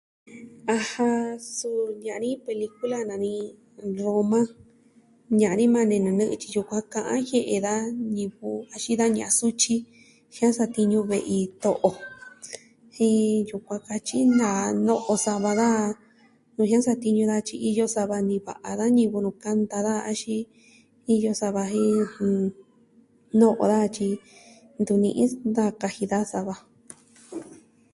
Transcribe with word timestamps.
Ajan, 0.75 1.25
suu 1.55 1.81
ne'ya 1.99 2.15
ni 2.23 2.31
pelikula 2.45 2.97
nani 3.09 3.33
Roma, 4.01 4.41
ne'ya 5.35 5.51
ni 5.57 5.65
majan 5.73 5.89
nenu 5.93 6.09
nɨ'ɨ 6.17 6.35
tyi 6.41 6.49
yukuan 6.55 6.83
ka'an 6.93 7.19
jie'e 7.27 7.55
da 7.65 7.73
ñivɨ 8.15 8.49
axin 8.75 8.95
da 8.99 9.05
ña'an 9.15 9.35
sutyi 9.39 9.75
jia'an 10.33 10.55
satiñu 10.59 10.99
ve'i 11.11 11.37
to'o 11.63 11.91
jen 12.95 13.15
yukuan 13.49 13.81
katyi 13.87 14.19
naa 14.39 14.63
no'o 14.87 15.13
sava 15.25 15.51
daja 15.59 15.87
nuu 16.55 16.67
jia'an 16.69 16.87
satiñu 16.87 17.23
daja 17.29 17.45
tyi 17.47 17.57
iyo 17.69 17.85
sava 17.95 18.15
niva'a 18.29 18.69
da 18.79 18.85
ñivɨ 18.97 19.17
nuu 19.25 19.37
kanta 19.43 19.77
daja 19.87 20.01
axin 20.11 20.43
iyo 21.13 21.31
sava 21.41 21.61
jen 21.73 21.93
no'o 23.39 23.63
daja 23.71 23.89
tyi 23.95 24.07
ntu 24.81 24.93
ni'i 25.03 25.23
daja 25.55 25.71
kaji 25.81 26.03
daja 26.11 26.27
sava. 26.33 26.55